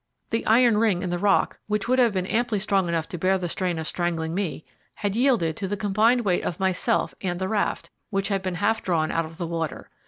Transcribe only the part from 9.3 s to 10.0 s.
the water.